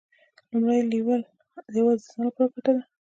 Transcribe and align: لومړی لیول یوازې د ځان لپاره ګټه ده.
لومړی 0.51 0.79
لیول 0.91 1.21
یوازې 1.77 2.03
د 2.05 2.09
ځان 2.13 2.23
لپاره 2.27 2.51
ګټه 2.53 2.71
ده. 2.75 2.83